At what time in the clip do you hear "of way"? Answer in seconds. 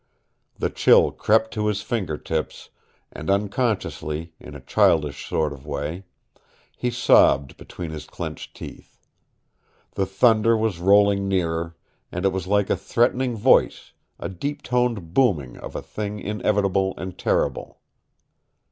5.53-6.05